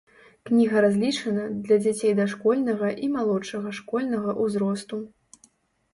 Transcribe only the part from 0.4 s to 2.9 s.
Кніга разлічана для дзяцей дашкольнага